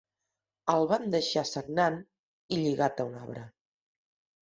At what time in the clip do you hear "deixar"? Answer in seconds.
1.17-1.45